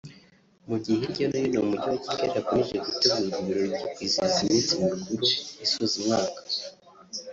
[0.69, 4.71] Mu gihe hirya no hino mu mujyi wa Kigali hakomeje gutegurwa ibirori byo kwizihiza iminsi
[4.83, 5.23] mikuru
[5.65, 6.39] isoza umwaka